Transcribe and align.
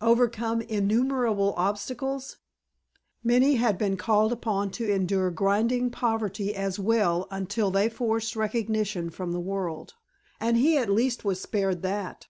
Overcome 0.00 0.62
innumerable 0.62 1.52
obstacles? 1.58 2.38
Many 3.22 3.56
had 3.56 3.76
been 3.76 3.98
called 3.98 4.32
upon 4.32 4.70
to 4.70 4.90
endure 4.90 5.30
grinding 5.30 5.90
poverty 5.90 6.56
as 6.56 6.78
well 6.78 7.28
until 7.30 7.70
they 7.70 7.90
forced 7.90 8.34
recognition 8.34 9.10
from 9.10 9.32
the 9.32 9.40
world, 9.40 9.92
and 10.40 10.56
he 10.56 10.78
at 10.78 10.88
least 10.88 11.22
was 11.26 11.38
spared 11.42 11.82
that. 11.82 12.28